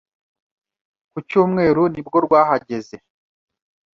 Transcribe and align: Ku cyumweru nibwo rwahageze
Ku 1.11 1.17
cyumweru 1.29 1.81
nibwo 1.93 2.17
rwahageze 2.25 2.95